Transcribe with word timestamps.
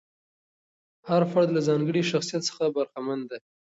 هر 1.09 1.21
فرد 1.31 1.49
له 1.53 1.61
ځانګړي 1.67 2.01
شخصیت 2.11 2.41
څخه 2.49 2.63
برخمن 2.75 3.19
دی. 3.29 3.39